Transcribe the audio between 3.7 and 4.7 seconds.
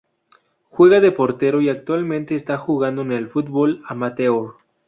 amateur.